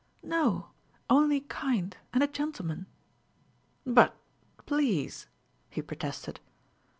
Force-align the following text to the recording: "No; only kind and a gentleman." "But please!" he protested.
"No; 0.23 0.69
only 1.11 1.41
kind 1.41 1.95
and 2.11 2.23
a 2.23 2.27
gentleman." 2.27 2.87
"But 3.85 4.15
please!" 4.65 5.27
he 5.69 5.83
protested. 5.83 6.39